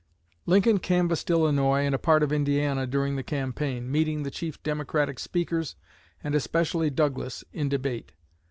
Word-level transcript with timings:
Lincoln 0.47 0.79
canvassed 0.79 1.29
Illinois 1.29 1.85
and 1.85 1.93
a 1.93 1.99
part 1.99 2.23
of 2.23 2.33
Indiana 2.33 2.87
during 2.87 3.17
the 3.17 3.21
campaign, 3.21 3.91
meeting 3.91 4.23
the 4.23 4.31
chief 4.31 4.57
Democratic 4.63 5.19
speakers, 5.19 5.75
and 6.23 6.33
especially 6.33 6.89
Douglas, 6.89 7.43
in 7.53 7.69
debate. 7.69 8.11